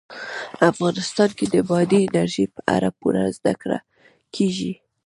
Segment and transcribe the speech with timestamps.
[0.71, 3.79] افغانستان کې د بادي انرژي په اړه پوره زده کړه
[4.35, 4.73] کېږي.